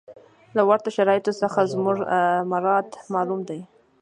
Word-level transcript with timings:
له 0.55 0.61
ورته 0.69 0.89
شرایطو 0.97 1.31
څخه 1.41 1.59
زموږ 1.73 1.97
مراد 2.51 2.87
معلوم 3.13 3.41
دی. 3.49 3.59